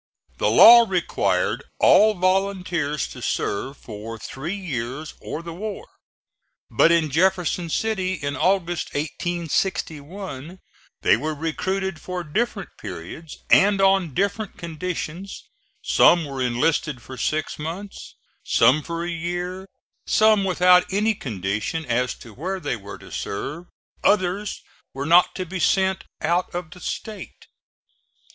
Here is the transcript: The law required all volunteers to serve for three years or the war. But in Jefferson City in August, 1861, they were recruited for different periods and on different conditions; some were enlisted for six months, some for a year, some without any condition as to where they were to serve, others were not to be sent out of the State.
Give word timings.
The 0.39 0.49
law 0.49 0.87
required 0.89 1.63
all 1.79 2.15
volunteers 2.15 3.07
to 3.09 3.21
serve 3.21 3.77
for 3.77 4.17
three 4.17 4.55
years 4.55 5.13
or 5.19 5.43
the 5.43 5.53
war. 5.53 5.87
But 6.71 6.91
in 6.91 7.11
Jefferson 7.11 7.69
City 7.69 8.13
in 8.13 8.35
August, 8.35 8.95
1861, 8.95 10.57
they 11.03 11.15
were 11.17 11.35
recruited 11.35 12.01
for 12.01 12.23
different 12.23 12.71
periods 12.79 13.37
and 13.51 13.79
on 13.79 14.15
different 14.15 14.57
conditions; 14.57 15.43
some 15.83 16.25
were 16.25 16.41
enlisted 16.41 16.99
for 17.03 17.15
six 17.15 17.59
months, 17.59 18.15
some 18.43 18.81
for 18.81 19.03
a 19.03 19.09
year, 19.11 19.67
some 20.07 20.43
without 20.43 20.83
any 20.91 21.13
condition 21.13 21.85
as 21.85 22.15
to 22.15 22.33
where 22.33 22.59
they 22.59 22.75
were 22.75 22.97
to 22.97 23.11
serve, 23.11 23.65
others 24.03 24.63
were 24.95 25.05
not 25.05 25.35
to 25.35 25.45
be 25.45 25.59
sent 25.59 26.05
out 26.23 26.49
of 26.55 26.71
the 26.71 26.79
State. 26.79 27.45